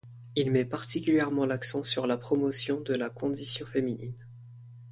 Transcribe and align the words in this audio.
Il 0.35 0.49
met 0.49 0.65
particulièrement 0.65 1.45
l'accent 1.45 1.83
sur 1.83 2.07
la 2.07 2.17
promotion 2.17 2.81
de 2.81 2.95
la 2.95 3.11
condition 3.11 3.67
féminine. 3.67 4.15